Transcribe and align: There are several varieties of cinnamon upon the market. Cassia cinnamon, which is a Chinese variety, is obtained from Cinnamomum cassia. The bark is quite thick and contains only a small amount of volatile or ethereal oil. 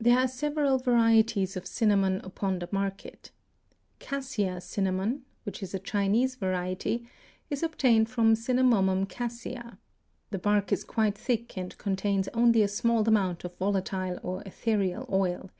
There 0.00 0.18
are 0.18 0.26
several 0.26 0.78
varieties 0.78 1.54
of 1.54 1.66
cinnamon 1.66 2.22
upon 2.24 2.60
the 2.60 2.68
market. 2.72 3.30
Cassia 3.98 4.58
cinnamon, 4.62 5.26
which 5.42 5.62
is 5.62 5.74
a 5.74 5.78
Chinese 5.78 6.34
variety, 6.36 7.06
is 7.50 7.62
obtained 7.62 8.08
from 8.08 8.36
Cinnamomum 8.36 9.04
cassia. 9.06 9.76
The 10.30 10.38
bark 10.38 10.72
is 10.72 10.82
quite 10.82 11.18
thick 11.18 11.58
and 11.58 11.76
contains 11.76 12.26
only 12.28 12.62
a 12.62 12.68
small 12.68 13.06
amount 13.06 13.44
of 13.44 13.54
volatile 13.58 14.18
or 14.22 14.40
ethereal 14.46 15.06
oil. 15.12 15.50